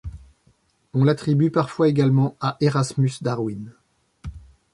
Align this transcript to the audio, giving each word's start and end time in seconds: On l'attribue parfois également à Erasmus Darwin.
On 0.95 1.03
l'attribue 1.03 1.51
parfois 1.51 1.87
également 1.87 2.35
à 2.41 2.57
Erasmus 2.59 3.11
Darwin. 3.21 3.71